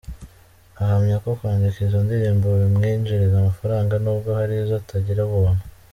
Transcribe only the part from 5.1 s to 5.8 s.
ubuntu.